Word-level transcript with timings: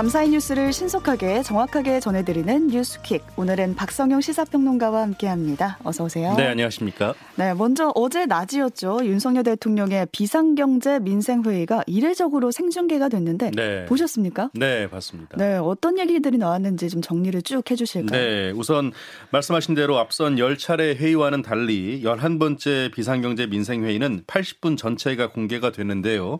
밤사이 0.00 0.30
뉴스를 0.30 0.72
신속하게 0.72 1.42
정확하게 1.42 2.00
전해드리는 2.00 2.68
뉴스퀵. 2.68 3.22
오늘은 3.36 3.74
박성용 3.74 4.22
시사평론가와 4.22 5.02
함께합니다. 5.02 5.76
어서 5.84 6.04
오세요. 6.04 6.32
네, 6.38 6.46
안녕하십니까. 6.46 7.12
네, 7.36 7.52
먼저 7.52 7.92
어제 7.94 8.24
낮이었죠. 8.24 9.00
윤석열 9.02 9.42
대통령의 9.42 10.06
비상경제 10.10 11.00
민생회의가 11.00 11.84
이례적으로 11.86 12.50
생중계가 12.50 13.10
됐는데 13.10 13.50
네. 13.50 13.84
보셨습니까? 13.84 14.48
네, 14.54 14.88
봤습니다. 14.88 15.36
네, 15.36 15.58
어떤 15.58 15.98
얘기들이 15.98 16.38
나왔는지 16.38 16.88
좀 16.88 17.02
정리를 17.02 17.42
쭉 17.42 17.70
해주실까요? 17.70 18.18
네, 18.18 18.52
우선 18.52 18.92
말씀하신 19.32 19.74
대로 19.74 19.98
앞선 19.98 20.36
10차례 20.36 20.96
회의와는 20.96 21.42
달리 21.42 22.02
11번째 22.04 22.90
비상경제 22.94 23.48
민생회의는 23.48 24.22
80분 24.26 24.78
전체가 24.78 25.30
공개가 25.30 25.70
됐는데요. 25.72 26.38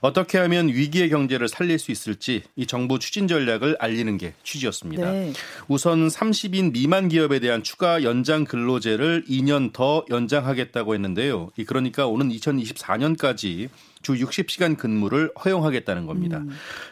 어떻게 0.00 0.38
하면 0.38 0.68
위기의 0.68 1.08
경제를 1.10 1.48
살릴 1.48 1.78
수 1.78 1.90
있을지 1.90 2.42
이 2.56 2.66
정부 2.66 2.98
추진 2.98 3.28
전략을 3.28 3.76
알리는 3.78 4.16
게 4.18 4.34
취지였습니다. 4.42 5.10
네. 5.10 5.32
우선 5.66 6.08
30인 6.08 6.72
미만 6.72 7.08
기업에 7.08 7.40
대한 7.40 7.62
추가 7.62 8.02
연장 8.02 8.44
근로제를 8.44 9.24
2년 9.28 9.72
더 9.72 10.04
연장하겠다고 10.10 10.94
했는데요. 10.94 11.50
그러니까 11.66 12.06
오는 12.06 12.28
2024년까지 12.28 13.68
주 14.02 14.14
60시간 14.14 14.76
근무를 14.76 15.32
허용하겠다는 15.44 16.06
겁니다. 16.06 16.38
음. 16.38 16.50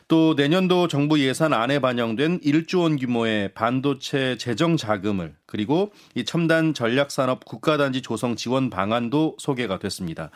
또 0.09 0.35
내년도 0.35 0.89
정부 0.89 1.21
예산 1.21 1.53
안에 1.53 1.79
반영된 1.79 2.41
1조 2.41 2.81
원 2.81 2.97
규모의 2.97 3.53
반도체 3.55 4.37
재정 4.39 4.77
자금을 4.77 5.35
그리고 5.47 5.93
이 6.15 6.25
첨단 6.25 6.75
전략 6.75 7.11
산업 7.11 7.45
국가단지 7.45 8.03
조성 8.03 8.37
지원 8.37 8.71
방안도 8.71 9.37
소개가 9.39 9.79
됐습니다. 9.79 10.31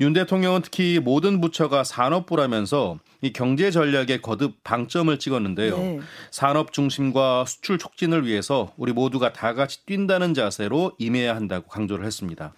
윤 0.00 0.12
대통령은 0.12 0.62
특히 0.62 0.98
모든 0.98 1.40
부처가 1.40 1.84
산업부라면서 1.84 2.98
이 3.20 3.32
경제 3.32 3.70
전략에 3.70 4.20
거듭 4.20 4.62
방점을 4.64 5.16
찍었는데요. 5.18 5.78
네. 5.78 6.00
산업 6.30 6.72
중심과 6.72 7.44
수출 7.46 7.78
촉진을 7.78 8.26
위해서 8.26 8.72
우리 8.76 8.92
모두가 8.92 9.32
다 9.32 9.54
같이 9.54 9.86
뛴다는 9.86 10.34
자세로 10.34 10.92
임해야 10.98 11.34
한다고 11.34 11.68
강조를 11.68 12.04
했습니다. 12.04 12.52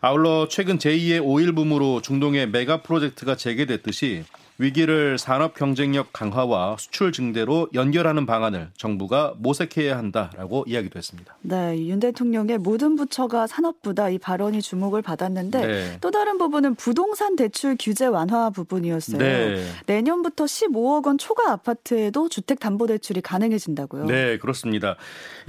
아울러 0.00 0.46
최근 0.48 0.78
제2의 0.78 1.20
오일 1.24 1.52
붐으로 1.54 2.02
중동의 2.02 2.50
메가 2.50 2.82
프로젝트가 2.82 3.34
재개됐듯이 3.34 4.24
위기를 4.58 5.18
산업 5.18 5.54
경쟁력 5.54 6.12
강화와 6.12 6.76
수출 6.78 7.10
증대로 7.10 7.68
연결하는 7.74 8.24
방안을 8.24 8.68
정부가 8.76 9.34
모색해야 9.38 9.98
한다라고 9.98 10.64
이야기도 10.68 10.96
했습니다. 10.96 11.36
네, 11.42 11.76
윤 11.86 11.98
대통령의 11.98 12.58
모든 12.58 12.94
부처가 12.94 13.48
산업부다 13.48 14.10
이 14.10 14.18
발언이 14.18 14.62
주목을 14.62 15.02
받았는데 15.02 15.66
네. 15.66 15.98
또 16.00 16.10
다른 16.12 16.38
부분은 16.38 16.76
부동산 16.76 17.34
대출 17.34 17.76
규제 17.78 18.06
완화 18.06 18.50
부분이었어요. 18.50 19.18
네. 19.18 19.66
내년부터 19.86 20.44
15억 20.44 21.06
원 21.06 21.18
초과 21.18 21.50
아파트에도 21.50 22.28
주택 22.28 22.60
담보 22.60 22.86
대출이 22.86 23.22
가능해진다고요. 23.22 24.06
네, 24.06 24.38
그렇습니다. 24.38 24.96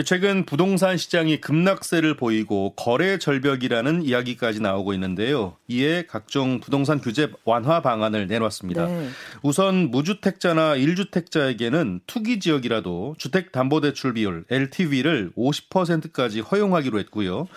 최근 0.04 0.46
부동산 0.46 0.98
시장이 0.98 1.42
급락세를 1.42 2.18
보이고 2.18 2.74
거래 2.76 3.20
절벽이라는 3.20 4.02
이야기까지 4.02 4.62
나오고 4.62 4.94
있는데요. 4.94 5.56
이에 5.68 6.06
각종 6.08 6.60
부동산 6.60 7.00
규제 7.00 7.30
완화 7.44 7.82
방안을 7.82 8.28
내놨습니다. 8.28 8.86
네. 8.86 8.95
네. 9.02 9.10
우선 9.42 9.92
무주택자나 9.92 10.76
1주택자에게는 10.76 12.02
투기 12.08 12.40
지역이라도 12.40 13.16
주택담보대출 13.18 14.14
비율 14.14 14.46
LTV를 14.50 15.32
50%까지 15.38 16.40
허용하기로 16.40 17.00
했고요. 17.00 17.48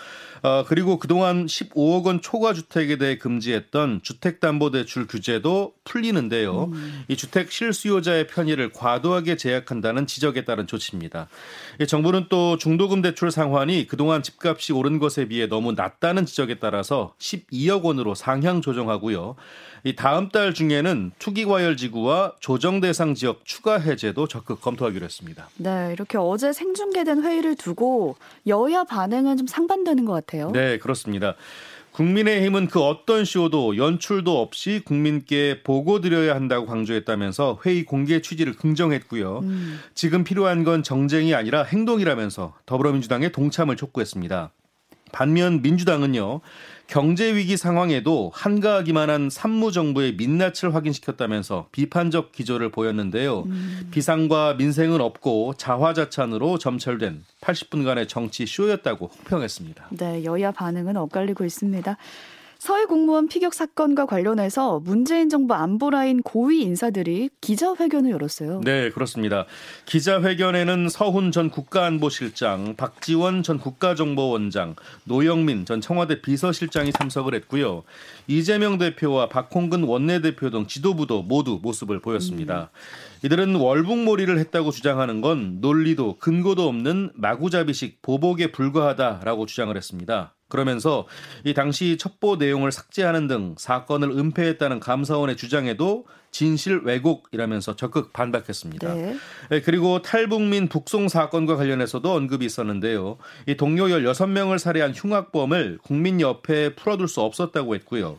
어, 0.42 0.64
그리고 0.67 0.98
그동안 0.98 1.47
15억 1.47 2.05
원 2.05 2.20
초과 2.20 2.53
주택에 2.53 2.97
대해 2.97 3.19
금지했던 3.19 4.00
주택담보대출 4.03 5.06
규제도 5.06 5.75
풀리는데요. 5.84 6.65
음. 6.65 7.04
이 7.09 7.16
주택 7.16 7.50
실수요자의 7.50 8.26
편의를 8.26 8.72
과도하게 8.72 9.37
제약한다는 9.37 10.06
지적에 10.06 10.44
따른 10.44 10.66
조치입니다. 10.66 11.28
정부는 11.87 12.26
또 12.28 12.56
중도금 12.59 13.03
대출 13.03 13.31
상환이 13.31 13.87
그동안 13.87 14.22
집값이 14.22 14.72
오른 14.72 14.99
것에 14.99 15.26
비해 15.26 15.47
너무 15.47 15.72
낮다는 15.72 16.26
지적에 16.26 16.59
따라서 16.59 17.15
12억 17.19 17.82
원으로 17.82 18.15
상향 18.15 18.60
조정하고요. 18.60 19.37
이 19.84 19.94
다음 19.94 20.28
달 20.28 20.55
중에는 20.55 21.12
투기 21.19 21.44
과열 21.44 21.76
지구와 21.76 22.34
조정 22.41 22.81
대상 22.81 23.15
지역 23.15 23.44
추가 23.44 23.78
해제도 23.78 24.26
적극 24.26 24.60
검토하기로 24.60 25.05
했습니다. 25.05 25.49
네, 25.56 25.91
이렇게 25.93 26.19
어제 26.19 26.53
생중계된 26.53 27.22
회의를 27.22 27.55
두고 27.56 28.16
여야 28.47 28.84
반응은 28.84 29.37
좀 29.37 29.47
상반되는 29.47 30.05
것 30.05 30.12
같아요. 30.12 30.28
네, 30.53 30.78
그렇습니다. 30.78 31.34
국민의힘은 31.93 32.69
그 32.69 32.81
어떤 32.81 33.25
쇼도 33.25 33.77
연출도 33.77 34.41
없이 34.41 34.83
국민께 34.84 35.62
보고 35.65 36.00
드려야 36.00 36.37
한다고 36.37 36.65
강조했다면서 36.66 37.61
회의 37.66 37.84
공개 37.84 38.21
취지를 38.21 38.55
긍정했고요. 38.55 39.41
음. 39.41 39.81
지금 39.94 40.22
필요한 40.22 40.62
건 40.62 40.84
정쟁이 40.84 41.34
아니라 41.34 41.65
행동이라면서 41.65 42.55
더불어민주당의 42.67 43.33
동참을 43.33 43.75
촉구했습니다. 43.75 44.53
반면 45.12 45.62
민주당은요. 45.62 46.41
경제 46.88 47.34
위기 47.34 47.58
상황에도 47.58 48.30
한가하기만 48.34 49.10
한 49.10 49.28
산무 49.28 49.72
정부의 49.72 50.14
민낯을 50.14 50.74
확인시켰다면서 50.74 51.69
비판적 51.70 52.32
기조를 52.32 52.70
보였는데요. 52.70 53.42
음. 53.42 53.88
비상과 53.91 54.54
민생은 54.54 55.00
없고 55.02 55.54
자화자찬으로 55.58 56.56
점철된 56.56 57.24
80분간의 57.42 58.08
정치 58.08 58.46
쇼였다고 58.46 59.10
혹평했습니다. 59.19 59.88
네, 59.91 60.24
여야 60.24 60.50
반응은 60.50 60.96
엇갈리고 60.96 61.44
있습니다. 61.44 61.96
서해 62.58 62.86
공무원 62.86 63.28
피격 63.28 63.54
사건과 63.54 64.06
관련해서 64.06 64.80
문재인 64.80 65.28
정부 65.28 65.54
안보라인 65.54 66.22
고위 66.22 66.60
인사들이 66.62 67.30
기자회견을 67.41 68.10
열었어요. 68.10 68.60
네, 68.64 68.91
그렇습니다. 68.91 69.46
기자회견에는 69.86 70.88
서훈 70.88 71.30
전 71.30 71.50
국가안보실장, 71.50 72.74
박지원 72.76 73.44
전 73.44 73.58
국가정보원장, 73.58 74.74
노영민 75.04 75.66
전 75.66 75.80
청와대 75.80 76.20
비서실장이 76.20 76.92
참석을 76.92 77.32
했고요. 77.36 77.84
이재명 78.26 78.76
대표와 78.76 79.28
박홍근 79.28 79.84
원내대표 79.84 80.50
등 80.50 80.66
지도부도 80.66 81.22
모두 81.22 81.60
모습을 81.62 82.00
보였습니다. 82.00 82.70
음. 82.72 83.25
이들은 83.25 83.54
월북몰이를 83.54 84.36
했다고 84.38 84.72
주장하는 84.72 85.20
건 85.20 85.58
논리도 85.60 86.19
근거도 86.19 86.66
없는 86.66 87.12
마구잡이식 87.14 88.02
보복에 88.02 88.50
불과하다라고 88.50 89.46
주장을 89.46 89.76
했습니다. 89.76 90.34
그러면서 90.48 91.06
이 91.44 91.54
당시 91.54 91.97
첩보 91.98 92.36
내용을 92.36 92.72
삭제하는 92.72 93.28
등 93.28 93.54
사건을 93.59 94.10
은폐했다는 94.10 94.81
감사원의 94.81 95.36
주장에도 95.36 96.06
진실 96.31 96.81
왜곡이라면서 96.84 97.76
적극 97.76 98.12
반박했습니다. 98.12 98.94
네. 98.94 99.16
네 99.50 99.60
그리고 99.60 100.03
탈북민 100.03 100.69
북송 100.69 101.08
사건과 101.08 101.56
관련해서도 101.56 102.12
언급이 102.12 102.44
있었는데요. 102.44 103.19
이 103.47 103.56
동료 103.56 103.87
16명을 103.87 104.58
살해한 104.58 104.92
흉악범을 104.92 105.78
국민옆에 105.82 106.75
풀어둘 106.75 107.08
수 107.08 107.20
없었다고 107.20 107.75
했고요. 107.76 108.19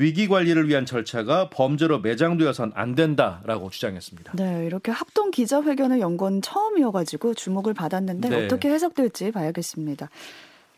위기 0.00 0.28
관리를 0.28 0.68
위한 0.68 0.86
절차가 0.86 1.50
범죄로 1.50 1.98
매장되어선 1.98 2.70
안 2.76 2.94
된다라고 2.94 3.68
주장했습니다. 3.68 4.32
네, 4.36 4.64
이렇게 4.64 4.92
합동 4.92 5.32
기자회견을 5.32 5.98
연 6.00 6.18
건 6.18 6.42
처음이어가지고 6.42 7.34
주목을 7.34 7.74
받았는데 7.74 8.28
네. 8.28 8.44
어떻게 8.44 8.70
해석될지 8.70 9.30
봐야겠습니다. 9.30 10.08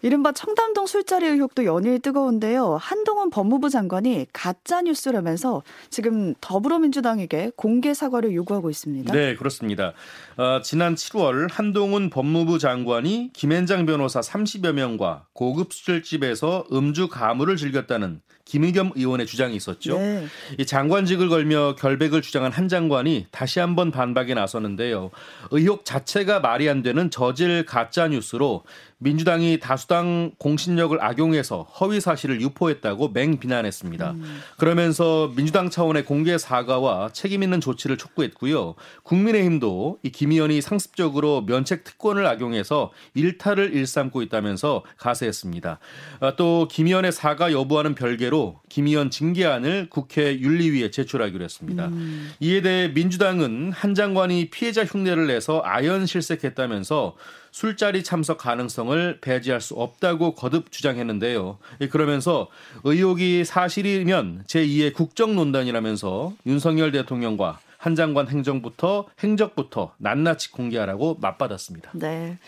이른바 0.03 0.33
청담동 0.33 0.87
술자리 0.87 1.27
의혹도 1.27 1.65
연일 1.65 2.01
뜨거운데요. 2.01 2.79
한동훈 2.81 3.31
법무부 3.31 3.69
장관이 3.69 4.27
가짜 4.33 4.83
뉴스라면서 4.83 5.63
지금 5.91 6.35
더불어민주당에게 6.41 7.53
공개 7.57 7.93
사과를 7.93 8.35
요구하고 8.35 8.71
있습니다. 8.71 9.13
네, 9.13 9.35
그렇습니다. 9.37 9.93
어, 10.37 10.61
지난 10.63 10.95
7월 10.95 11.49
한동훈 11.51 12.09
법무부 12.09 12.59
장관이 12.59 13.31
김앤장 13.33 13.85
변호사 13.87 14.21
30여 14.21 14.73
명과 14.73 15.27
고급 15.33 15.73
술집에서 15.73 16.67
음주 16.73 17.09
가물을 17.09 17.57
즐겼다는 17.57 18.23
김의겸 18.51 18.93
의원의 18.97 19.27
주장이 19.27 19.55
있었죠. 19.57 19.97
네. 19.99 20.27
이 20.59 20.67
장관직을 20.67 21.29
걸며 21.29 21.75
결백을 21.77 22.21
주장한 22.21 22.53
한 22.53 22.69
장관이 22.69 23.27
다시 23.31 23.61
한번 23.61 23.91
반박에 23.91 24.35
나섰는데요. 24.35 25.11
의혹 25.53 25.85
자체가 25.85 26.41
말이 26.41 26.69
안 26.69 26.83
되는 26.83 27.11
저질 27.11 27.65
가짜 27.65 28.09
뉴스로 28.09 28.65
민주당이 29.03 29.61
다수당 29.61 30.33
공신력을 30.37 31.03
악용해서 31.03 31.63
허위 31.81 32.01
사실을 32.01 32.43
유포했다고 32.43 33.11
맹비난했습니다. 33.11 34.11
음. 34.11 34.41
그러면서 34.59 35.33
민주당 35.37 35.71
차원의 35.71 36.05
공개 36.05 36.37
사과와 36.37 37.11
책임 37.15 37.43
있는 37.43 37.61
조치를 37.63 37.97
촉구했고요. 37.97 38.75
국민의힘도 39.05 39.99
이 40.03 40.11
김 40.11 40.33
의원이 40.33 40.61
상습적으로 40.61 41.45
면책 41.47 41.83
특권을 41.85 42.27
악용해서 42.27 42.91
일탈을 43.15 43.75
일삼고 43.75 44.21
있다면서 44.21 44.85
가세했습니다. 44.99 45.79
아, 46.21 46.37
또김 46.37 46.89
의원의 46.89 47.13
사과 47.13 47.53
여부와는 47.53 47.95
별개로 47.95 48.40
김 48.69 48.87
의원 48.87 49.11
징계안을 49.11 49.89
국회 49.91 50.39
윤리위에 50.39 50.91
제출하기로 50.91 51.45
했습니다. 51.45 51.87
음. 51.89 52.33
이에 52.41 52.63
대해 52.63 52.89
민주당은 52.89 53.73
한 53.73 53.95
장관이 53.95 54.51
피해자 54.51 54.85
흉내를 54.85 55.27
내서 55.27 55.63
아연 55.65 56.07
실색했다면서 56.07 57.17
술자리 57.53 58.05
참석 58.05 58.39
가능성을 58.39 59.19
배제할 59.21 59.61
수 59.61 59.75
없다고 59.75 60.35
거듭 60.35 60.71
주장했는데요. 60.71 61.59
예, 61.81 61.89
그러면서 61.89 62.49
의혹이 62.85 63.45
사실이면 63.45 64.45
제2의 64.47 64.95
국정논단이라면서 64.95 66.35
윤석열 66.47 66.93
대통령과 66.93 67.59
한 67.77 67.95
장관 67.95 68.29
행정부터 68.29 69.07
행적부터 69.23 69.95
낱낱이 69.99 70.53
공개하라고 70.53 71.17
맞받았습니다. 71.21 71.93
네. 71.95 72.39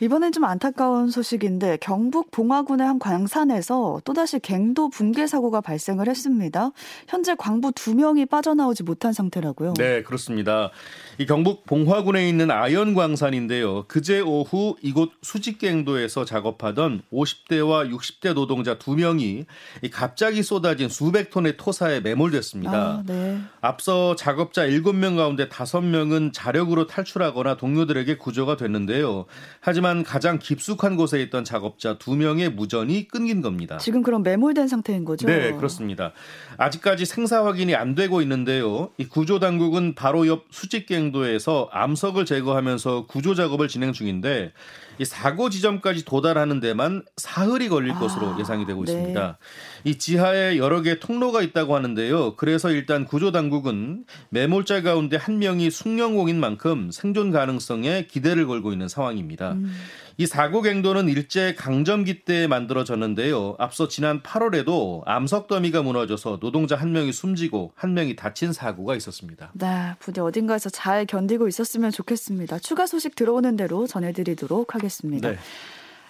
이번엔 0.00 0.30
좀 0.30 0.44
안타까운 0.44 1.10
소식인데 1.10 1.78
경북 1.80 2.30
봉화군의 2.30 2.86
한 2.86 2.98
광산에서 3.00 4.00
또다시 4.04 4.38
갱도 4.38 4.90
붕괴 4.90 5.26
사고가 5.26 5.60
발생을 5.60 6.08
했습니다. 6.08 6.70
현재 7.08 7.34
광부 7.34 7.72
두 7.72 7.96
명이 7.96 8.26
빠져나오지 8.26 8.84
못한 8.84 9.12
상태라고요. 9.12 9.74
네, 9.76 10.04
그렇습니다. 10.04 10.70
이 11.18 11.26
경북 11.26 11.66
봉화군에 11.66 12.28
있는 12.28 12.52
아연 12.52 12.94
광산인데요. 12.94 13.86
그제 13.88 14.20
오후 14.20 14.76
이곳 14.82 15.10
수직갱도에서 15.22 16.24
작업하던 16.24 17.02
50대와 17.12 17.90
60대 17.92 18.34
노동자 18.34 18.78
두 18.78 18.94
명이 18.94 19.46
갑자기 19.90 20.44
쏟아진 20.44 20.88
수백 20.88 21.30
톤의 21.30 21.56
토사에 21.56 22.00
매몰됐습니다. 22.00 22.72
아, 22.72 23.02
네. 23.04 23.38
앞서 23.60 24.14
작업자 24.14 24.64
7명 24.64 25.16
가운데 25.16 25.48
5명은 25.48 26.32
자력으로 26.32 26.86
탈출하거나 26.86 27.56
동료들에게 27.56 28.16
구조가 28.16 28.56
됐는데요. 28.56 29.26
하지만 29.60 29.87
하지만 29.88 30.02
가장 30.02 30.38
깊숙한 30.38 30.96
곳에 30.96 31.22
있던 31.22 31.44
작업자 31.44 31.96
두 31.96 32.14
명의 32.14 32.50
무전이 32.50 33.08
끊긴 33.08 33.40
겁니다. 33.40 33.78
지금 33.78 34.02
그럼 34.02 34.22
매몰된 34.22 34.68
상태인 34.68 35.06
거죠? 35.06 35.26
네, 35.26 35.52
그렇습니다. 35.52 36.12
아직까지 36.58 37.06
생사 37.06 37.44
확인이 37.44 37.74
안 37.74 37.94
되고 37.94 38.20
있는데요. 38.20 38.90
이 38.98 39.06
구조 39.06 39.38
당국은 39.38 39.94
바로 39.94 40.26
옆 40.26 40.44
수직갱도에서 40.50 41.70
암석을 41.72 42.26
제거하면서 42.26 43.06
구조 43.06 43.34
작업을 43.34 43.68
진행 43.68 43.94
중인데 43.94 44.52
이 44.98 45.04
사고 45.04 45.50
지점까지 45.50 46.04
도달하는 46.04 46.60
데만 46.60 47.02
사흘이 47.16 47.68
걸릴 47.68 47.92
아, 47.92 47.98
것으로 47.98 48.38
예상이 48.38 48.66
되고 48.66 48.84
네. 48.84 48.92
있습니다. 48.92 49.38
이 49.84 49.98
지하에 49.98 50.58
여러 50.58 50.82
개 50.82 50.98
통로가 50.98 51.42
있다고 51.42 51.74
하는데요. 51.74 52.36
그래서 52.36 52.70
일단 52.70 53.04
구조 53.04 53.30
당국은 53.32 54.04
매몰자 54.30 54.82
가운데 54.82 55.16
한 55.16 55.38
명이 55.38 55.70
숙련공인 55.70 56.40
만큼 56.40 56.90
생존 56.90 57.30
가능성에 57.30 58.06
기대를 58.06 58.46
걸고 58.46 58.72
있는 58.72 58.88
상황입니다. 58.88 59.52
음. 59.52 59.72
이 60.20 60.26
사고 60.26 60.62
갱도는 60.62 61.08
일제 61.08 61.54
강점기 61.54 62.24
때 62.24 62.48
만들어졌는데요. 62.48 63.54
앞서 63.56 63.86
지난 63.86 64.20
8월에도 64.20 65.02
암석 65.06 65.46
더미가 65.46 65.82
무너져서 65.82 66.40
노동자 66.40 66.74
한 66.74 66.90
명이 66.90 67.12
숨지고 67.12 67.70
한 67.76 67.94
명이 67.94 68.16
다친 68.16 68.52
사고가 68.52 68.96
있었습니다. 68.96 69.52
네, 69.54 69.94
부디 70.00 70.18
어딘가에서 70.18 70.70
잘 70.70 71.06
견디고 71.06 71.46
있었으면 71.46 71.92
좋겠습니다. 71.92 72.58
추가 72.58 72.88
소식 72.88 73.14
들어오는 73.14 73.54
대로 73.54 73.86
전해드리도록 73.86 74.74
하겠습니다. 74.74 75.30
네. 75.30 75.38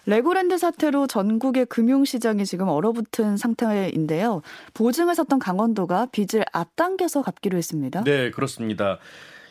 레고랜드 0.07 0.57
사태로 0.57 1.07
전국의 1.07 1.67
금융시장이 1.67 2.47
지금 2.47 2.69
얼어붙은 2.69 3.37
상태인데요. 3.37 4.41
보증을 4.73 5.15
섰던 5.17 5.39
강원도가 5.39 6.07
빚을 6.13 6.47
앞당겨서 6.51 7.21
갚기로 7.21 7.59
했습니다. 7.59 8.05
네, 8.05 8.31
그렇습니다. 8.31 9.01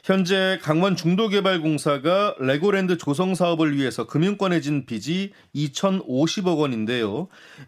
현재 0.08 0.58
강원 0.62 0.96
중도개발공사가 0.96 2.36
레고랜드 2.40 2.98
조성 2.98 3.36
사업을 3.36 3.76
위해서 3.76 4.08
금융권에 4.08 4.62
진 4.62 4.86
빚이 4.86 5.34
2,050억 5.54 6.60
원인데요. 6.60 7.28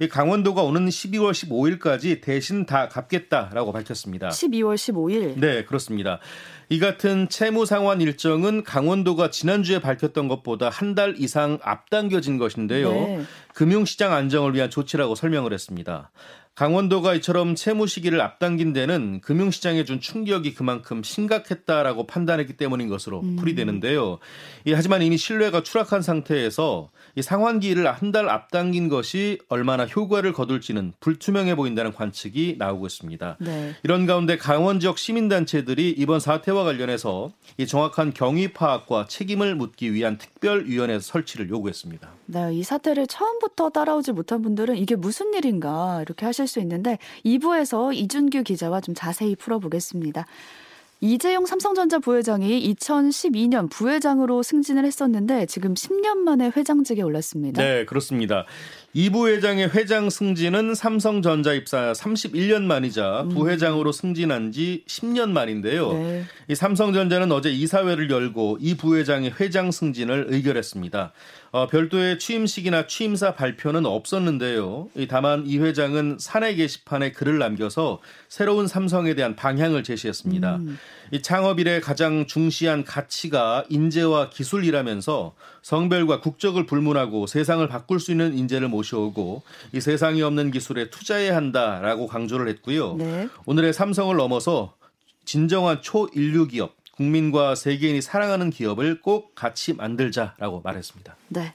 강원도가 0.09 0.61
오는 0.63 0.87
12월 0.87 1.33
15일까지 1.33 2.21
대신 2.21 2.65
다 2.65 2.87
갚겠다라고 2.87 3.73
밝혔습니다. 3.73 4.29
12월 4.29 4.75
15일? 4.75 5.37
네, 5.37 5.65
그렇습니다. 5.65 6.21
이 6.69 6.79
같은 6.79 7.27
채무 7.27 7.65
상환 7.65 7.99
일정은 7.99 8.63
강원도가 8.63 9.31
지난주에 9.31 9.79
밝혔던 9.81 10.29
것보다 10.29 10.69
한 10.69 10.95
달 10.95 11.15
이상 11.19 11.59
앞당겨진 11.61 12.37
것인데요. 12.37 12.89
네. 12.91 13.21
금융시장 13.53 14.13
안정을 14.13 14.55
위한 14.55 14.69
조치라고 14.69 15.13
설명을 15.15 15.51
했습니다. 15.51 16.09
강원도가 16.59 17.13
이처럼 17.15 17.55
채무 17.55 17.87
시기를 17.87 18.19
앞당긴 18.19 18.73
데는 18.73 19.21
금융시장에 19.21 19.85
준 19.85 20.01
충격이 20.01 20.55
그만큼 20.55 21.03
심각했다라고 21.03 22.05
판단했기 22.05 22.57
때문인 22.57 22.89
것으로 22.89 23.21
음. 23.21 23.37
풀이되는데요. 23.37 24.19
예, 24.65 24.73
하지만 24.73 25.01
이미 25.01 25.15
신뢰가 25.15 25.63
추락한 25.63 26.01
상태에서 26.01 26.89
이 27.15 27.21
상환기일을 27.21 27.89
한달 27.89 28.27
앞당긴 28.27 28.89
것이 28.89 29.39
얼마나 29.47 29.85
효과를 29.85 30.33
거둘지는 30.33 30.91
불투명해 30.99 31.55
보인다는 31.55 31.93
관측이 31.93 32.57
나오고 32.59 32.87
있습니다. 32.87 33.37
네. 33.39 33.73
이런 33.83 34.05
가운데 34.05 34.35
강원 34.35 34.81
지역 34.81 34.97
시민단체들이 34.97 35.95
이번 35.97 36.19
사태와 36.19 36.65
관련해서 36.65 37.31
이 37.57 37.67
정확한 37.67 38.13
경위 38.13 38.51
파악과 38.51 39.05
책임을 39.07 39.55
묻기 39.55 39.93
위한 39.93 40.17
특별위원회 40.17 40.99
설치를 40.99 41.49
요구했습니다. 41.49 42.09
네, 42.25 42.53
이 42.53 42.63
사태를 42.63 43.07
처음부터 43.07 43.69
따라오지 43.69 44.11
못한 44.11 44.41
분들은 44.41 44.75
이게 44.75 44.97
무슨 44.97 45.33
일인가 45.33 46.01
이렇게 46.01 46.25
하실 46.25 46.48
수 46.49 46.59
있는데 46.59 46.97
2부에서 47.23 47.95
이준규 47.95 48.43
기자와 48.43 48.81
좀 48.81 48.95
자세히 48.95 49.35
풀어보겠습니다. 49.35 50.25
이재용 51.01 51.45
삼성전자 51.45 51.99
부회장이 51.99 52.73
2012년 52.73 53.69
부회장으로 53.69 54.43
승진을 54.43 54.83
했었는데 54.83 55.45
지금 55.45 55.73
10년 55.73 56.17
만에 56.17 56.51
회장직에 56.55 57.01
올랐습니다. 57.01 57.63
네, 57.63 57.85
그렇습니다. 57.85 58.45
이 58.93 59.09
부회장의 59.09 59.69
회장 59.69 60.09
승진은 60.09 60.75
삼성전자 60.75 61.53
입사 61.53 61.93
31년 61.93 62.63
만이자 62.63 63.21
음. 63.21 63.29
부회장으로 63.29 63.93
승진한 63.93 64.51
지 64.51 64.83
10년 64.87 65.29
만인데요. 65.29 65.93
네. 65.93 66.23
이 66.49 66.55
삼성전자는 66.55 67.31
어제 67.31 67.49
이사회를 67.49 68.09
열고 68.09 68.57
이 68.59 68.75
부회장의 68.75 69.35
회장 69.39 69.71
승진을 69.71 70.25
의결했습니다. 70.29 71.13
어, 71.51 71.67
별도의 71.67 72.19
취임식이나 72.19 72.85
취임사 72.85 73.33
발표는 73.33 73.85
없었는데요. 73.85 74.89
다만 75.09 75.45
이 75.47 75.57
회장은 75.57 76.17
사내 76.19 76.53
게시판에 76.53 77.11
글을 77.11 77.39
남겨서 77.39 77.99
새로운 78.27 78.67
삼성에 78.67 79.15
대한 79.15 79.35
방향을 79.35 79.83
제시했습니다. 79.83 80.57
음. 80.57 80.77
이 81.11 81.21
창업 81.23 81.59
일에 81.59 81.79
가장 81.79 82.27
중시한 82.27 82.83
가치가 82.83 83.63
인재와 83.69 84.29
기술이라면서 84.29 85.33
성별과 85.63 86.21
국적을 86.21 86.67
불문하고 86.67 87.25
세상을 87.25 87.67
바꿀 87.67 87.99
수 87.99 88.11
있는 88.11 88.37
인재를 88.37 88.67
모셔오고 88.67 89.41
이 89.73 89.81
세상이 89.81 90.21
없는 90.21 90.51
기술에 90.51 90.91
투자해야 90.91 91.35
한다라고 91.35 92.05
강조를 92.05 92.47
했고요. 92.49 92.95
네. 92.95 93.27
오늘의 93.45 93.73
삼성을 93.73 94.15
넘어서 94.15 94.75
진정한 95.25 95.81
초인류 95.81 96.47
기업 96.47 96.78
국민과 96.99 97.55
세계인이 97.55 98.01
사랑하는 98.01 98.49
기업을 98.49 99.01
꼭 99.01 99.33
같이 99.33 99.73
만들자라고 99.73 100.59
말했습니다. 100.61 101.15
네. 101.29 101.53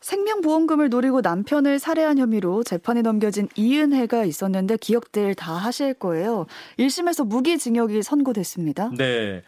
생명보험금을 0.00 0.90
노리고 0.90 1.22
남편을 1.22 1.78
살해한 1.78 2.18
혐의로 2.18 2.62
재판에 2.62 3.00
넘겨진 3.00 3.48
이은혜가 3.56 4.24
있었는데 4.24 4.76
기억들 4.76 5.34
다 5.34 5.54
하실 5.54 5.94
거예요. 5.94 6.44
1심에서 6.78 7.26
무기징역이 7.26 8.02
선고됐습니다. 8.02 8.90
네. 8.98 9.42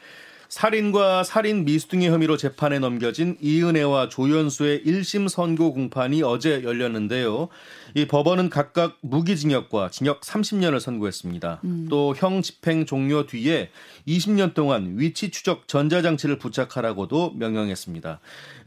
살인과 0.49 1.25
살인 1.25 1.65
미수 1.65 1.89
등의 1.89 2.09
혐의로 2.09 2.37
재판에 2.37 2.79
넘겨진 2.79 3.37
이은혜와 3.41 4.09
조연수의 4.09 4.83
1심 4.85 5.29
선고 5.29 5.75
공판이 5.75 6.23
어제 6.23 6.63
열렸는데요. 6.65 7.49
이 7.95 8.07
법원은 8.07 8.49
각각 8.49 8.97
무기징역과 9.03 9.91
징역 9.91 10.23
30년을 10.23 10.81
선고했습니다. 10.81 11.61
음. 11.65 11.87
또형 11.91 12.43
집행 12.43 12.87
종료 12.87 13.27
뒤에 13.27 13.71
20년 14.07 14.55
동안 14.55 14.95
위치 14.97 15.31
추적 15.31 15.69
전자장치를 15.69 16.39
부착하라고도 16.39 17.35
명령했습니다. 17.37 18.21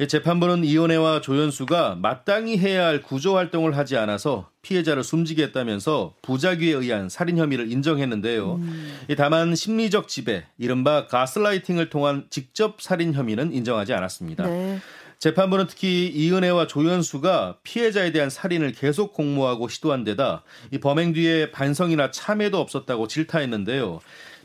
재판부는 0.08 0.64
이은혜와 0.64 1.22
조연수가 1.22 1.98
마땅히 2.02 2.58
해야 2.58 2.86
할 2.86 3.02
구조 3.02 3.36
활동을 3.36 3.76
하지 3.76 3.98
않아서 3.98 4.50
피해자를 4.62 5.04
숨지게 5.04 5.44
했다면서 5.44 6.16
부작위에 6.22 6.72
의한 6.74 7.10
살인 7.10 7.38
혐의를 7.38 7.72
인정했는데요. 7.72 8.56
음. 8.56 9.00
다만 9.18 9.56
심리적 9.56 10.08
지배, 10.08 10.46
이른바 10.58 11.08
가스라이팅을 11.08 11.90
통한 11.90 12.26
직접 12.30 12.82
살인 12.82 13.14
혐의는 13.14 13.54
인정하지 13.54 13.94
않았습니다. 13.94 14.46
네. 14.48 14.80
재판부는 15.22 15.68
특히 15.68 16.08
이은혜와 16.08 16.66
조연수가 16.66 17.58
피해자에 17.62 18.12
대한 18.12 18.32
살인을 18.32 18.72
계속 18.72 19.14
공모하고 19.14 19.68
시도한 19.68 20.04
데다 20.04 20.44
이 20.72 20.80
범행 20.80 21.14
뒤에 21.14 21.52
반성이나 21.52 22.10
참회도 22.10 22.60
없었다고 22.60 23.08
질타했는데요. 23.08 24.00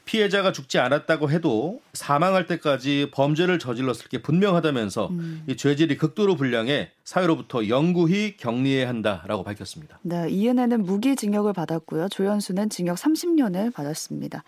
피해자가 0.06 0.52
죽지 0.52 0.78
않았다고 0.78 1.30
해도 1.30 1.82
사망할 1.92 2.46
때까지 2.46 3.10
범죄를 3.12 3.58
저질렀을 3.58 4.08
게 4.08 4.22
분명하다면서 4.22 5.08
음. 5.08 5.42
이 5.46 5.56
죄질이 5.56 5.98
극도로 5.98 6.36
불량해 6.36 6.90
사회로부터 7.04 7.68
영구히 7.68 8.36
격리해야 8.36 8.88
한다라고 8.88 9.42
밝혔습니다. 9.42 9.98
네, 10.02 10.28
이은혜는 10.30 10.84
무기징역을 10.84 11.52
받았고요. 11.52 12.08
조연수는 12.08 12.70
징역 12.70 12.96
30년을 12.96 13.74
받았습니다. 13.74 14.44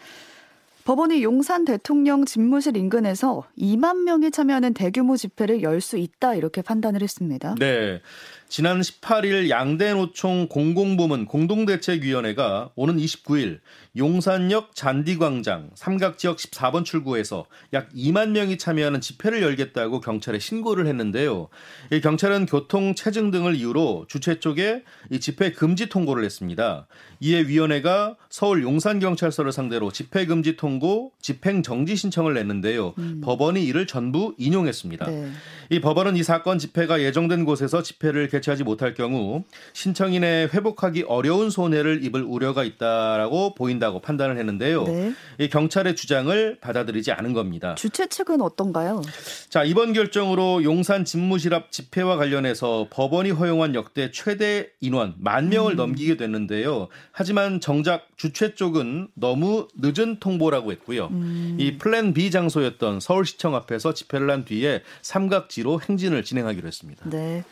법원이 0.85 1.23
용산 1.23 1.67
대통령 1.67 2.25
집무실 2.25 2.75
인근에서 2.79 3.45
2만 3.59 4.05
명이 4.05 4.31
참여하는 4.31 4.73
대규모 4.73 5.19
집회를 5.19 5.63
열 5.63 5.83
수 5.83 5.99
있다 5.99 6.35
이렇게 6.35 6.63
판단을 6.63 7.03
했습니다. 7.03 7.57
네. 7.59 8.01
지난 8.49 8.81
18일 8.81 9.51
양대노총 9.51 10.49
공공부문 10.49 11.27
공동대책위원회가 11.27 12.71
오는 12.77 12.97
29일 12.97 13.61
용산역 13.97 14.75
잔디광장 14.75 15.71
삼각지역 15.75 16.39
14번 16.39 16.85
출구에서 16.85 17.45
약 17.75 17.91
2만 17.91 18.31
명이 18.31 18.57
참여하는 18.57 19.03
집회를 19.03 19.43
열겠다고 19.43 20.01
경찰에 20.01 20.39
신고를 20.39 20.87
했는데요. 20.87 21.49
이 21.93 22.01
경찰은 22.01 22.47
교통 22.47 22.95
체증 22.95 23.31
등을 23.31 23.55
이유로 23.55 24.07
주최 24.09 24.41
쪽에 24.41 24.83
이 25.11 25.21
집회 25.21 25.53
금지 25.53 25.91
통보를 25.91 26.25
했습니다. 26.25 26.87
이에 27.21 27.43
위원회가 27.43 28.17
서울 28.31 28.63
용산경찰서를 28.63 29.53
상대로 29.53 29.91
집회 29.91 30.25
금지 30.25 30.57
통고, 30.57 31.13
집행 31.21 31.63
정지 31.63 31.97
신청을 31.97 32.35
냈는데요. 32.35 32.95
음. 32.99 33.21
법원이 33.23 33.65
이를 33.65 33.87
전부 33.87 34.35
인용했습니다. 34.39 35.07
네. 35.07 35.29
이 35.71 35.81
법원은 35.81 36.17
이 36.17 36.23
사건 36.23 36.59
집회가 36.59 37.03
예정된 37.03 37.45
곳에서 37.45 37.83
집회를 37.83 38.29
개최하지 38.39 38.65
못할 38.65 38.95
경우 38.95 39.45
신청인의 39.73 40.49
회복하기 40.49 41.05
어려운 41.09 41.51
손해를 41.51 42.05
입을 42.05 42.23
우려가 42.23 42.65
있다라고 42.65 43.55
보인다고 43.55 44.01
판단을 44.01 44.39
했는데요. 44.39 44.85
네. 44.85 45.13
이 45.39 45.49
경찰의 45.49 45.97
주장을 45.97 46.59
받아들이지 46.61 47.13
않은 47.13 47.33
겁니다. 47.33 47.75
주최 47.75 48.07
측은 48.07 48.41
어떤가요? 48.41 49.03
자 49.49 49.65
이번 49.65 49.93
결정으로 49.93 50.65
용산 50.65 51.05
집무실 51.05 51.55
앞 51.55 51.71
집회와 51.73 52.17
관련해서 52.17 52.89
법원이 52.91 53.31
허용한 53.31 53.75
역대 53.75 54.11
최대 54.11 54.69
인원 54.81 55.15
만 55.19 55.49
명을 55.49 55.73
음. 55.73 55.77
넘기게 55.77 56.17
됐는데요. 56.17 56.89
하지만 57.13 57.61
정작 57.61 58.09
주최 58.17 58.55
쪽은 58.55 59.09
너무 59.15 59.69
늦은 59.77 60.21
통보라고 60.21 60.73
했고요. 60.73 61.09
음. 61.11 61.57
이 61.59 61.79
플랜 61.79 62.15
B 62.15 62.31
장소였던 62.31 63.01
서울시청 63.01 63.55
앞에서 63.55 63.95
집회를 63.95 64.31
한 64.31 64.45
뒤에 64.45 64.83
삼각지로 65.03 65.81
행진을 65.89 66.25
진행하기로 66.25 66.67
했습니다. 66.67 67.09
네. 67.11 67.45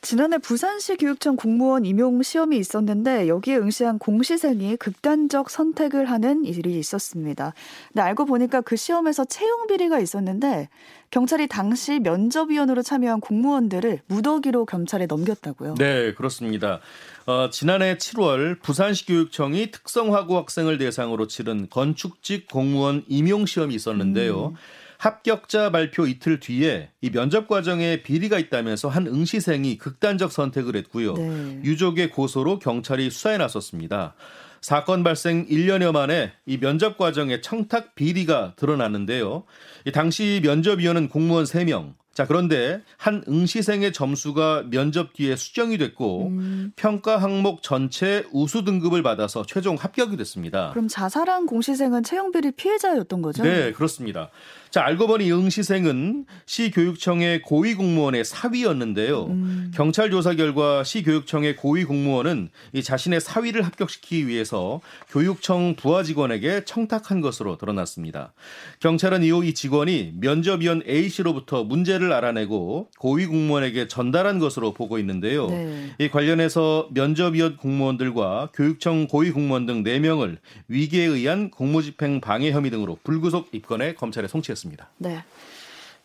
지난해 0.00 0.38
부산시 0.38 0.96
교육청 0.96 1.36
공무원 1.36 1.84
임용 1.84 2.22
시험이 2.22 2.58
있었는데 2.58 3.28
여기에 3.28 3.56
응시한 3.56 3.98
공시생이 3.98 4.76
극단적 4.76 5.50
선택을 5.50 6.06
하는 6.06 6.44
일이 6.44 6.78
있었습니다. 6.78 7.52
근데 7.88 8.02
알고 8.02 8.26
보니까 8.26 8.60
그 8.60 8.76
시험에서 8.76 9.24
채용 9.24 9.66
비리가 9.66 9.98
있었는데 9.98 10.68
경찰이 11.10 11.48
당시 11.48 12.00
면접위원으로 12.00 12.82
참여한 12.82 13.20
공무원들을 13.20 14.02
무더기로 14.06 14.66
경찰에 14.66 15.06
넘겼다고요. 15.06 15.74
네, 15.76 16.14
그렇습니다. 16.14 16.80
어, 17.26 17.48
지난해 17.50 17.96
7월 17.96 18.60
부산시 18.60 19.06
교육청이 19.06 19.70
특성화고 19.70 20.36
학생을 20.36 20.78
대상으로 20.78 21.26
치른 21.26 21.68
건축직 21.70 22.48
공무원 22.48 23.04
임용 23.08 23.46
시험이 23.46 23.74
있었는데요. 23.74 24.48
음. 24.48 24.54
합격자 24.98 25.70
발표 25.70 26.06
이틀 26.06 26.40
뒤에 26.40 26.90
이 27.00 27.10
면접 27.10 27.46
과정에 27.48 28.02
비리가 28.02 28.38
있다면서 28.38 28.88
한 28.88 29.06
응시생이 29.06 29.78
극단적 29.78 30.32
선택을 30.32 30.76
했고요. 30.76 31.14
네. 31.14 31.60
유족의 31.64 32.10
고소로 32.10 32.58
경찰이 32.58 33.08
수사에 33.10 33.38
나섰습니다. 33.38 34.14
사건 34.60 35.04
발생 35.04 35.46
1년여 35.46 35.92
만에 35.92 36.32
이 36.46 36.58
면접 36.58 36.98
과정에 36.98 37.40
청탁 37.40 37.94
비리가 37.94 38.54
드러났는데요. 38.56 39.44
이 39.86 39.92
당시 39.92 40.40
면접위원은 40.42 41.08
공무원 41.08 41.44
3명, 41.44 41.94
자, 42.18 42.26
그런데 42.26 42.82
한 42.96 43.22
응시생의 43.28 43.92
점수가 43.92 44.64
면접 44.70 45.12
뒤에 45.12 45.36
수정이 45.36 45.78
됐고 45.78 46.26
음. 46.26 46.72
평가 46.74 47.16
항목 47.18 47.62
전체 47.62 48.24
우수 48.32 48.64
등급을 48.64 49.04
받아서 49.04 49.46
최종 49.46 49.76
합격이 49.76 50.16
됐습니다. 50.16 50.70
그럼 50.70 50.88
자살한 50.88 51.46
공시생은 51.46 52.02
채용비리 52.02 52.50
피해자였던 52.56 53.22
거죠? 53.22 53.44
네, 53.44 53.70
그렇습니다. 53.70 54.30
자, 54.70 54.84
알고 54.84 55.06
보니 55.06 55.32
응시생은 55.32 56.26
시교육청의 56.44 57.40
고위 57.42 57.74
공무원의 57.74 58.24
사위였는데요. 58.24 59.24
음. 59.24 59.72
경찰 59.74 60.10
조사 60.10 60.34
결과 60.34 60.84
시교육청의 60.84 61.56
고위 61.56 61.84
공무원은 61.84 62.50
이 62.74 62.82
자신의 62.82 63.20
사위를 63.20 63.62
합격시키기 63.62 64.28
위해서 64.28 64.80
교육청 65.08 65.74
부하 65.74 66.02
직원에게 66.02 66.64
청탁한 66.66 67.22
것으로 67.22 67.56
드러났습니다. 67.56 68.34
경찰은 68.80 69.22
이후 69.22 69.42
이 69.42 69.54
직원이 69.54 70.12
면접위원 70.20 70.82
A 70.86 71.08
씨로부터 71.08 71.64
문제를 71.64 72.12
알아내고 72.12 72.90
고위 72.98 73.24
공무원에게 73.26 73.88
전달한 73.88 74.38
것으로 74.38 74.74
보고 74.74 74.98
있는데요. 74.98 75.48
네. 75.48 75.94
이 75.98 76.08
관련해서 76.08 76.88
면접위원 76.92 77.56
공무원들과 77.56 78.50
교육청 78.52 79.06
고위 79.06 79.30
공무원 79.30 79.64
등 79.64 79.82
4명을 79.82 80.36
위기에 80.68 81.04
의한 81.04 81.50
공무집행 81.50 82.20
방해 82.20 82.52
혐의 82.52 82.70
등으로 82.70 82.98
불구속 83.02 83.48
입건해 83.52 83.94
검찰에 83.94 84.28
송치했습니다. 84.28 84.57
했습니다. 84.58 84.90
네. 84.98 85.22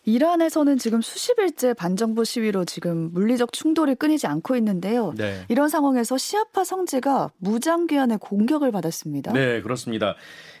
이란에서는 0.06 0.76
지금 0.76 1.00
수십일째 1.00 1.72
반정부 1.72 2.26
시위로 2.26 2.66
지금 2.66 3.10
물리적 3.14 3.54
충돌이 3.54 3.94
끊이지 3.94 4.26
않고 4.26 4.54
있는데요. 4.56 5.14
네. 5.16 5.46
이런 5.48 5.70
상황에서 5.70 6.18
시아파 6.18 6.62
성지가 6.62 7.30
무장괴한의 7.38 8.18
공격을 8.18 8.70
받았습니다. 8.70 9.32
네, 9.32 9.62
그렇습니다. 9.62 10.14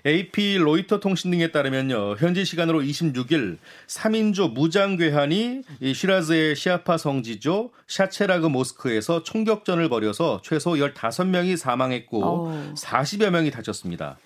AP 0.06 0.56
로이터 0.56 0.98
통신 0.98 1.30
등에 1.30 1.52
따르면요. 1.52 2.16
현지 2.16 2.46
시간으로 2.46 2.80
26일 2.80 3.58
3인조 3.86 4.52
무장괴한이 4.54 5.60
시라즈의 5.92 6.56
시아파 6.56 6.96
성지죠. 6.96 7.70
샤체라그 7.86 8.46
모스크에서 8.46 9.22
총격전을 9.24 9.90
벌여서 9.90 10.40
최소 10.42 10.70
15명이 10.70 11.58
사망했고 11.58 12.18
오. 12.18 12.74
40여 12.76 13.28
명이 13.28 13.50
다쳤습니다. 13.50 14.16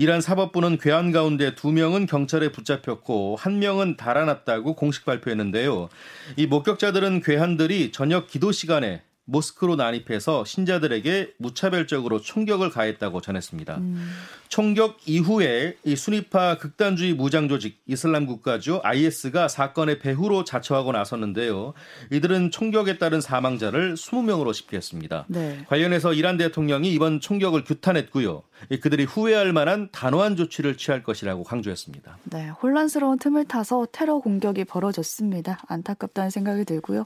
이란 0.00 0.20
사법부는 0.20 0.78
괴한 0.78 1.10
가운데 1.10 1.56
2명은 1.56 2.06
경찰에 2.08 2.52
붙잡혔고 2.52 3.36
1명은 3.40 3.96
달아났다고 3.96 4.76
공식 4.76 5.04
발표했는데요. 5.04 5.88
이 6.36 6.46
목격자들은 6.46 7.22
괴한들이 7.22 7.90
저녁 7.90 8.28
기도 8.28 8.52
시간에 8.52 9.02
모스크로 9.28 9.76
난입해서 9.76 10.44
신자들에게 10.44 11.34
무차별적으로 11.36 12.20
총격을 12.20 12.70
가했다고 12.70 13.20
전했습니다. 13.20 13.76
음. 13.76 14.10
총격 14.48 14.96
이후에 15.06 15.76
이 15.84 15.94
순위파 15.94 16.56
극단주의 16.56 17.12
무장 17.12 17.48
조직 17.48 17.78
이슬람 17.86 18.24
국가죠 18.24 18.80
IS가 18.82 19.46
사건의 19.48 19.98
배후로 19.98 20.44
자처하고 20.44 20.92
나섰는데요. 20.92 21.74
이들은 22.10 22.50
총격에 22.50 22.96
따른 22.96 23.20
사망자를 23.20 23.94
20명으로 23.94 24.54
집계했습니다. 24.54 25.26
네. 25.28 25.64
관련해서 25.68 26.14
이란 26.14 26.38
대통령이 26.38 26.90
이번 26.92 27.20
총격을 27.20 27.64
규탄했고요. 27.64 28.42
그들이 28.80 29.04
후회할 29.04 29.52
만한 29.52 29.90
단호한 29.92 30.36
조치를 30.36 30.78
취할 30.78 31.02
것이라고 31.02 31.44
강조했습니다. 31.44 32.18
네, 32.24 32.48
혼란스러운 32.48 33.18
틈을 33.18 33.44
타서 33.44 33.86
테러 33.92 34.18
공격이 34.18 34.64
벌어졌습니다. 34.64 35.60
안타깝다는 35.68 36.30
생각이 36.30 36.64
들고요. 36.64 37.04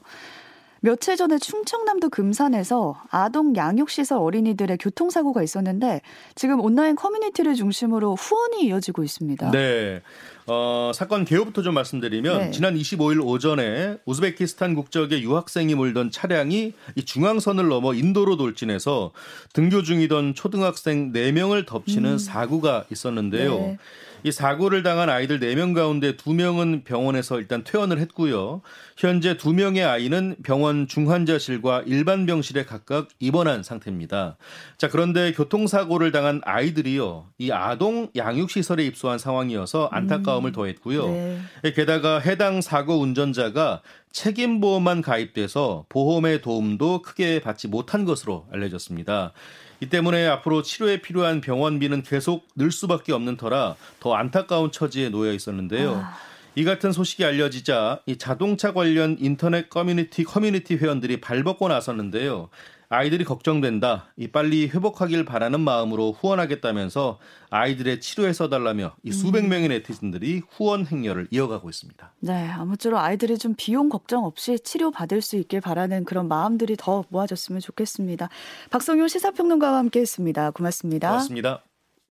며칠 0.85 1.15
전에 1.15 1.37
충청남도 1.37 2.09
금산에서 2.09 3.01
아동 3.09 3.55
양육시설 3.55 4.17
어린이들의 4.17 4.77
교통사고가 4.79 5.41
있었는데 5.41 6.01
지금 6.35 6.59
온라인 6.59 6.97
커뮤니티를 6.97 7.55
중심으로 7.55 8.15
후원이 8.15 8.65
이어지고 8.65 9.01
있습니다. 9.05 9.51
네. 9.51 10.01
어, 10.45 10.91
사건 10.93 11.25
개요부터 11.25 11.61
좀 11.61 11.73
말씀드리면 11.73 12.39
네. 12.39 12.51
지난 12.51 12.75
25일 12.75 13.25
오전에 13.25 13.97
우즈베키스탄 14.05 14.75
국적의 14.75 15.23
유학생이 15.23 15.75
몰던 15.75 16.11
차량이 16.11 16.73
이 16.95 17.05
중앙선을 17.05 17.67
넘어 17.67 17.93
인도로 17.93 18.35
돌진해서 18.37 19.11
등교 19.53 19.83
중이던 19.83 20.35
초등학생 20.35 21.13
4명을 21.13 21.65
덮치는 21.65 22.11
음. 22.13 22.17
사고가 22.17 22.85
있었는데요. 22.91 23.57
네. 23.57 23.77
이 24.25 24.31
사고를 24.31 24.83
당한 24.83 25.09
아이들 25.09 25.39
4명 25.39 25.75
가운데 25.75 26.15
2명은 26.15 26.85
병원에서 26.85 27.39
일단 27.39 27.63
퇴원을 27.65 27.99
했고요. 27.99 28.61
현재 28.95 29.35
2명의 29.35 29.85
아이는 29.85 30.37
병원 30.43 30.87
중환자실과 30.87 31.83
일반 31.85 32.25
병실에 32.25 32.63
각각 32.63 33.09
입원한 33.19 33.63
상태입니다. 33.63 34.37
자, 34.77 34.87
그런데 34.87 35.33
교통사고를 35.33 36.13
당한 36.13 36.41
아이들이요. 36.45 37.27
이 37.37 37.51
아동 37.51 38.09
양육시설에 38.15 38.85
입소한 38.85 39.19
상황이어서 39.19 39.89
안타까 39.91 40.32
움을 40.37 40.51
음, 40.51 40.53
더했고요. 40.53 41.07
네. 41.07 41.73
게다가 41.75 42.19
해당 42.19 42.61
사고 42.61 42.99
운전자가 42.99 43.81
책임보험만 44.11 45.01
가입돼서 45.01 45.85
보험의 45.89 46.41
도움도 46.41 47.01
크게 47.01 47.41
받지 47.41 47.67
못한 47.67 48.05
것으로 48.05 48.45
알려졌습니다. 48.51 49.33
이 49.79 49.87
때문에 49.87 50.27
앞으로 50.27 50.61
치료에 50.61 51.01
필요한 51.01 51.41
병원비는 51.41 52.03
계속 52.03 52.47
늘 52.55 52.71
수밖에 52.71 53.11
없는 53.11 53.37
터라 53.37 53.75
더 53.99 54.13
안타까운 54.13 54.71
처지에 54.71 55.09
놓여 55.09 55.33
있었는데요. 55.33 55.95
아. 55.95 56.15
이 56.55 56.63
같은 56.63 56.91
소식이 56.91 57.25
알려지자 57.25 58.01
이 58.05 58.17
자동차 58.17 58.73
관련 58.73 59.17
인터넷 59.19 59.69
커뮤니티 59.69 60.23
커뮤니티 60.23 60.75
회원들이 60.75 61.19
발벗고 61.19 61.67
나섰는데요. 61.67 62.49
아이들이 62.93 63.23
걱정된다. 63.23 64.13
이 64.17 64.27
빨리 64.27 64.67
회복하길 64.67 65.25
바라는 65.25 65.61
마음으로 65.61 66.11
후원하겠다면서 66.11 67.19
아이들의 67.49 67.99
치료에 67.99 68.33
써달라며 68.33 68.95
이 69.03 69.11
수백 69.11 69.43
음. 69.43 69.49
명의 69.49 69.69
네티즌들이 69.69 70.43
후원 70.49 70.85
행렬을 70.85 71.27
이어가고 71.31 71.69
있습니다. 71.69 72.13
네, 72.19 72.49
아무쪼록 72.49 72.99
아이들이 72.99 73.37
좀 73.37 73.55
비용 73.57 73.89
걱정 73.89 74.25
없이 74.25 74.59
치료 74.59 74.91
받을 74.91 75.21
수 75.21 75.37
있길 75.37 75.59
바라는 75.59 76.05
그런 76.05 76.27
마음들이 76.27 76.75
더 76.77 77.03
모아졌으면 77.09 77.61
좋겠습니다. 77.61 78.29
박성효 78.69 79.07
시사평론가와 79.07 79.79
함께했습니다. 79.79 80.51
고맙습니다. 80.51 81.09
고맙습니다. 81.09 81.72